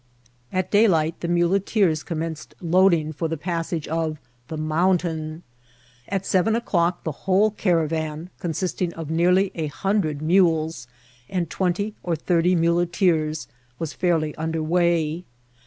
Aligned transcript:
At 0.51 0.71
daylight 0.71 1.19
the 1.19 1.27
muleteers 1.27 2.01
commenced 2.01 2.55
loading 2.59 3.13
for 3.13 3.27
the 3.27 3.37
passage 3.37 3.87
of 3.87 4.13
^* 4.13 4.17
the 4.47 4.57
Mountain." 4.57 5.43
At 6.07 6.25
seven 6.25 6.55
o'clock 6.55 7.03
the 7.03 7.11
whole 7.11 7.51
caravan, 7.51 8.31
consisting 8.39 8.95
of 8.95 9.11
nearly 9.11 9.51
a 9.53 9.67
hundred 9.67 10.19
mules 10.19 10.87
and 11.29 11.51
twenty 11.51 11.93
or 12.01 12.15
thirty 12.15 12.55
muleteers, 12.55 13.47
was 13.77 13.93
fairly 13.93 14.33
under 14.37 14.63
way. 14.63 15.23